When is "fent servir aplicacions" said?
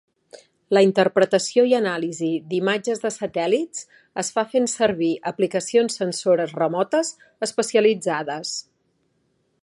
4.53-5.97